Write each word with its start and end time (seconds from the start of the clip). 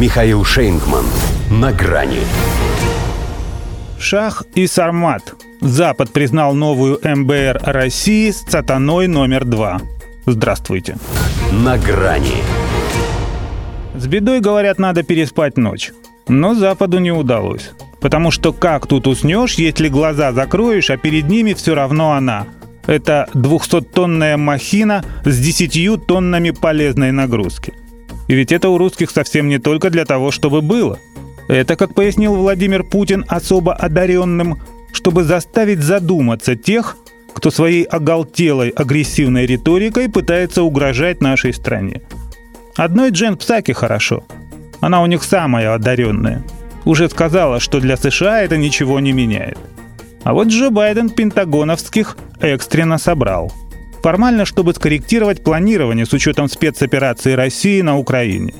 Михаил 0.00 0.46
Шейнгман. 0.46 1.04
На 1.50 1.72
грани. 1.74 2.20
Шах 3.98 4.44
и 4.54 4.66
Сармат. 4.66 5.34
Запад 5.60 6.10
признал 6.10 6.54
новую 6.54 6.98
МБР 7.04 7.60
России 7.64 8.30
с 8.30 8.40
сатаной 8.48 9.08
номер 9.08 9.44
два. 9.44 9.82
Здравствуйте. 10.24 10.96
На 11.52 11.76
грани. 11.76 12.38
С 13.94 14.06
бедой, 14.06 14.40
говорят, 14.40 14.78
надо 14.78 15.02
переспать 15.02 15.58
ночь. 15.58 15.90
Но 16.28 16.54
Западу 16.54 16.98
не 16.98 17.12
удалось. 17.12 17.72
Потому 18.00 18.30
что 18.30 18.54
как 18.54 18.86
тут 18.86 19.06
уснешь, 19.06 19.56
если 19.56 19.88
глаза 19.88 20.32
закроешь, 20.32 20.88
а 20.88 20.96
перед 20.96 21.28
ними 21.28 21.52
все 21.52 21.74
равно 21.74 22.12
она. 22.12 22.46
Это 22.86 23.28
200-тонная 23.34 24.38
махина 24.38 25.04
с 25.26 25.38
10 25.38 26.06
тоннами 26.06 26.52
полезной 26.52 27.12
нагрузки. 27.12 27.74
И 28.30 28.34
ведь 28.36 28.52
это 28.52 28.68
у 28.68 28.78
русских 28.78 29.10
совсем 29.10 29.48
не 29.48 29.58
только 29.58 29.90
для 29.90 30.04
того, 30.04 30.30
чтобы 30.30 30.62
было. 30.62 31.00
Это, 31.48 31.74
как 31.74 31.96
пояснил 31.96 32.36
Владимир 32.36 32.84
Путин 32.84 33.24
особо 33.26 33.74
одаренным, 33.74 34.60
чтобы 34.92 35.24
заставить 35.24 35.80
задуматься 35.80 36.54
тех, 36.54 36.96
кто 37.34 37.50
своей 37.50 37.82
оголтелой 37.82 38.68
агрессивной 38.68 39.46
риторикой 39.46 40.08
пытается 40.08 40.62
угрожать 40.62 41.20
нашей 41.20 41.52
стране. 41.52 42.02
Одной 42.76 43.10
Джен 43.10 43.36
Псаки 43.36 43.72
хорошо. 43.72 44.22
Она 44.80 45.02
у 45.02 45.06
них 45.06 45.24
самая 45.24 45.74
одаренная. 45.74 46.44
Уже 46.84 47.08
сказала, 47.08 47.58
что 47.58 47.80
для 47.80 47.96
США 47.96 48.42
это 48.42 48.56
ничего 48.56 49.00
не 49.00 49.10
меняет. 49.10 49.58
А 50.22 50.34
вот 50.34 50.46
Джо 50.46 50.70
Байден 50.70 51.10
пентагоновских 51.10 52.16
экстренно 52.40 52.96
собрал– 52.96 53.52
Формально, 54.02 54.44
чтобы 54.44 54.72
скорректировать 54.74 55.42
планирование 55.44 56.06
с 56.06 56.12
учетом 56.12 56.48
спецоперации 56.48 57.32
России 57.32 57.82
на 57.82 57.98
Украине. 57.98 58.54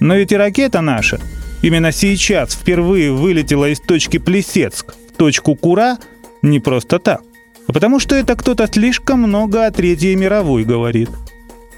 Но 0.00 0.14
ведь 0.14 0.32
и 0.32 0.36
ракета 0.36 0.80
наша 0.80 1.20
именно 1.62 1.92
сейчас 1.92 2.54
впервые 2.54 3.12
вылетела 3.12 3.68
из 3.68 3.80
точки 3.80 4.18
Плесецк 4.18 4.94
в 5.12 5.16
точку 5.16 5.54
Кура 5.54 5.98
не 6.42 6.60
просто 6.60 6.98
так, 6.98 7.22
а 7.68 7.72
потому 7.72 8.00
что 8.00 8.14
это 8.16 8.34
кто-то 8.34 8.66
слишком 8.66 9.20
много 9.20 9.66
о 9.66 9.70
Третьей 9.70 10.16
мировой 10.16 10.64
говорит. 10.64 11.08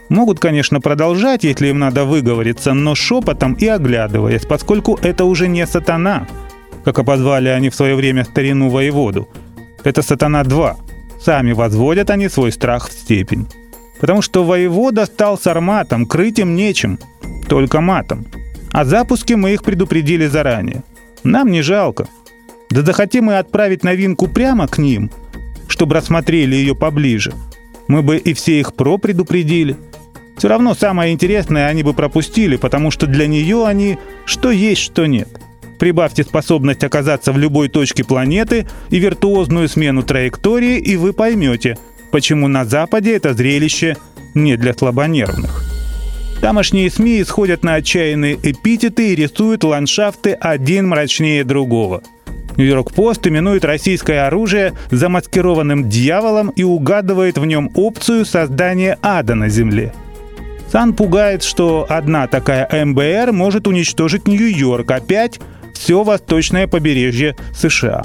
Могут, 0.08 0.38
конечно, 0.38 0.80
продолжать, 0.80 1.44
если 1.44 1.68
им 1.68 1.78
надо 1.78 2.04
выговориться, 2.04 2.74
но 2.74 2.94
шепотом 2.94 3.54
и 3.54 3.66
оглядываясь, 3.66 4.44
поскольку 4.44 4.98
это 5.02 5.24
уже 5.24 5.48
не 5.48 5.66
сатана, 5.66 6.26
как 6.84 6.98
обозвали 6.98 7.48
они 7.48 7.70
в 7.70 7.74
свое 7.74 7.94
время 7.94 8.24
старину 8.24 8.68
воеводу. 8.70 9.28
Это 9.82 10.02
сатана-2, 10.02 10.76
Сами 11.24 11.52
возводят 11.52 12.10
они 12.10 12.28
свой 12.28 12.52
страх 12.52 12.90
в 12.90 12.92
степень. 12.92 13.46
Потому 13.98 14.20
что 14.20 14.44
воевода 14.44 15.06
стал 15.06 15.38
с 15.38 15.46
арматом, 15.46 16.04
крыть 16.04 16.38
им 16.38 16.54
нечем, 16.54 16.98
только 17.48 17.80
матом. 17.80 18.26
О 18.72 18.84
запуске 18.84 19.36
мы 19.36 19.54
их 19.54 19.62
предупредили 19.62 20.26
заранее. 20.26 20.82
Нам 21.22 21.50
не 21.50 21.62
жалко. 21.62 22.06
Да 22.68 22.82
захотим 22.82 23.24
мы 23.24 23.38
отправить 23.38 23.84
новинку 23.84 24.28
прямо 24.28 24.68
к 24.68 24.76
ним, 24.76 25.10
чтобы 25.66 25.94
рассмотрели 25.94 26.56
ее 26.56 26.74
поближе. 26.74 27.32
Мы 27.88 28.02
бы 28.02 28.18
и 28.18 28.34
все 28.34 28.60
их 28.60 28.74
про 28.74 28.98
предупредили. 28.98 29.76
Все 30.36 30.48
равно 30.48 30.74
самое 30.74 31.14
интересное 31.14 31.68
они 31.68 31.82
бы 31.82 31.94
пропустили, 31.94 32.56
потому 32.56 32.90
что 32.90 33.06
для 33.06 33.26
нее 33.26 33.66
они 33.66 33.96
что 34.26 34.50
есть, 34.50 34.82
что 34.82 35.06
нет– 35.06 35.28
Прибавьте 35.78 36.22
способность 36.22 36.84
оказаться 36.84 37.32
в 37.32 37.38
любой 37.38 37.68
точке 37.68 38.04
планеты 38.04 38.66
и 38.90 38.98
виртуозную 38.98 39.68
смену 39.68 40.02
траектории, 40.02 40.78
и 40.78 40.96
вы 40.96 41.12
поймете, 41.12 41.76
почему 42.10 42.48
на 42.48 42.64
Западе 42.64 43.16
это 43.16 43.34
зрелище 43.34 43.96
не 44.34 44.56
для 44.56 44.74
слабонервных. 44.74 45.64
Тамошние 46.40 46.90
СМИ 46.90 47.22
исходят 47.22 47.62
на 47.62 47.74
отчаянные 47.74 48.34
эпитеты 48.34 49.12
и 49.12 49.14
рисуют 49.14 49.64
ландшафты 49.64 50.32
один 50.32 50.88
мрачнее 50.88 51.42
другого. 51.42 52.02
Нью-Йорк-Пост 52.56 53.26
именует 53.26 53.64
российское 53.64 54.26
оружие 54.26 54.74
замаскированным 54.90 55.88
дьяволом 55.88 56.50
и 56.50 56.62
угадывает 56.62 57.38
в 57.38 57.44
нем 57.46 57.70
опцию 57.74 58.24
создания 58.24 58.98
ада 59.02 59.34
на 59.34 59.48
Земле. 59.48 59.92
Сан 60.70 60.92
пугает, 60.92 61.42
что 61.42 61.86
одна 61.88 62.26
такая 62.26 62.68
МБР 62.84 63.32
может 63.32 63.66
уничтожить 63.66 64.28
Нью-Йорк, 64.28 64.90
опять 64.90 65.40
все 65.84 66.02
восточное 66.02 66.66
побережье 66.66 67.36
США. 67.54 68.04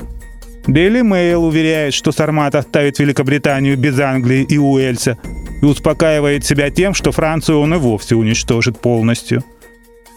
Daily 0.67 1.01
Mail 1.01 1.37
уверяет, 1.37 1.93
что 1.93 2.11
Сармат 2.11 2.53
оставит 2.55 2.99
Великобританию 2.99 3.77
без 3.77 3.97
Англии 4.01 4.43
и 4.43 4.57
Уэльса 4.57 5.17
и 5.61 5.65
успокаивает 5.65 6.43
себя 6.43 6.71
тем, 6.71 6.93
что 6.93 7.13
Францию 7.13 7.59
он 7.59 7.73
и 7.73 7.77
вовсе 7.77 8.15
уничтожит 8.15 8.81
полностью. 8.81 9.45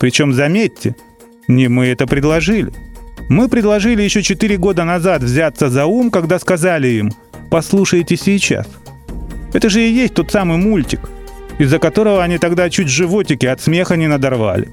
Причем, 0.00 0.32
заметьте, 0.32 0.96
не 1.46 1.68
мы 1.68 1.86
это 1.86 2.08
предложили. 2.08 2.72
Мы 3.28 3.48
предложили 3.48 4.02
еще 4.02 4.22
4 4.24 4.56
года 4.56 4.82
назад 4.82 5.22
взяться 5.22 5.70
за 5.70 5.86
ум, 5.86 6.10
когда 6.10 6.40
сказали 6.40 6.88
им 6.88 7.12
«послушайте 7.48 8.16
сейчас». 8.16 8.66
Это 9.52 9.70
же 9.70 9.80
и 9.80 9.92
есть 9.92 10.14
тот 10.14 10.32
самый 10.32 10.58
мультик, 10.58 11.08
из-за 11.60 11.78
которого 11.78 12.24
они 12.24 12.38
тогда 12.38 12.68
чуть 12.70 12.88
животики 12.88 13.46
от 13.46 13.60
смеха 13.60 13.94
не 13.94 14.08
надорвали. 14.08 14.68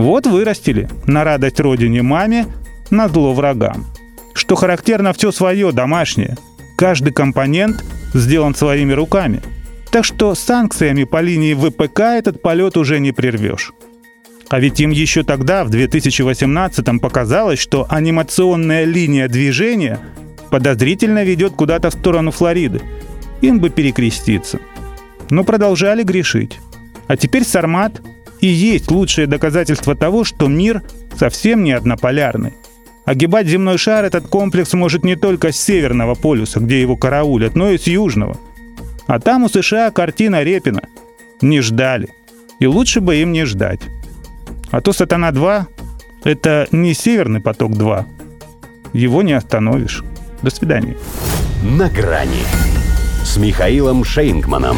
Вот 0.00 0.26
вырастили, 0.26 0.88
на 1.06 1.24
радость 1.24 1.60
родине 1.60 2.00
маме, 2.00 2.46
на 2.88 3.06
зло 3.06 3.34
врагам. 3.34 3.84
Что 4.32 4.54
характерно, 4.54 5.12
все 5.12 5.30
свое, 5.30 5.72
домашнее. 5.72 6.38
Каждый 6.78 7.12
компонент 7.12 7.84
сделан 8.14 8.54
своими 8.54 8.94
руками. 8.94 9.42
Так 9.90 10.06
что 10.06 10.34
санкциями 10.34 11.04
по 11.04 11.20
линии 11.20 11.52
ВПК 11.52 12.00
этот 12.00 12.40
полет 12.40 12.78
уже 12.78 12.98
не 12.98 13.12
прервешь. 13.12 13.72
А 14.48 14.58
ведь 14.58 14.80
им 14.80 14.88
еще 14.88 15.22
тогда, 15.22 15.64
в 15.64 15.68
2018-м, 15.68 16.98
показалось, 16.98 17.58
что 17.58 17.86
анимационная 17.90 18.84
линия 18.84 19.28
движения 19.28 19.98
подозрительно 20.50 21.24
ведет 21.24 21.52
куда-то 21.52 21.90
в 21.90 21.92
сторону 21.92 22.30
Флориды. 22.30 22.80
Им 23.42 23.60
бы 23.60 23.68
перекреститься. 23.68 24.60
Но 25.28 25.44
продолжали 25.44 26.04
грешить. 26.04 26.58
А 27.06 27.18
теперь 27.18 27.44
Сармат 27.44 28.00
и 28.40 28.46
есть 28.46 28.90
лучшее 28.90 29.26
доказательство 29.26 29.94
того, 29.94 30.24
что 30.24 30.48
мир 30.48 30.82
совсем 31.16 31.62
не 31.62 31.72
однополярный. 31.72 32.54
Огибать 33.04 33.46
земной 33.46 33.78
шар 33.78 34.04
этот 34.04 34.28
комплекс 34.28 34.72
может 34.72 35.04
не 35.04 35.16
только 35.16 35.52
с 35.52 35.60
северного 35.60 36.14
полюса, 36.14 36.60
где 36.60 36.80
его 36.80 36.96
караулят, 36.96 37.54
но 37.54 37.70
и 37.70 37.78
с 37.78 37.86
южного. 37.86 38.36
А 39.06 39.18
там 39.18 39.44
у 39.44 39.48
США 39.48 39.90
картина 39.90 40.42
Репина. 40.42 40.82
Не 41.40 41.60
ждали. 41.60 42.08
И 42.60 42.66
лучше 42.66 43.00
бы 43.00 43.16
им 43.16 43.32
не 43.32 43.44
ждать. 43.44 43.80
А 44.70 44.80
то 44.80 44.92
«Сатана-2»— 44.92 45.64
это 46.24 46.68
не 46.70 46.94
«Северный 46.94 47.40
поток-2». 47.40 48.04
Его 48.92 49.22
не 49.22 49.32
остановишь. 49.32 50.04
До 50.42 50.50
свидания. 50.50 50.96
«На 51.62 51.88
грани» 51.88 52.44
с 53.24 53.36
Михаилом 53.36 54.04
Шейнгманом. 54.04 54.76